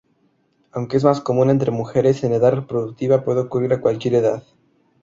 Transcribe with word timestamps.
Aunque 0.71 0.97
es 0.97 1.03
más 1.03 1.21
común 1.21 1.51
entre 1.51 1.69
mujeres 1.69 2.23
en 2.23 2.33
edad 2.33 2.53
reproductiva, 2.53 3.21
puede 3.23 3.41
ocurrir 3.41 3.71
a 3.73 3.81
cualquier 3.81 4.15
edad. 4.15 4.41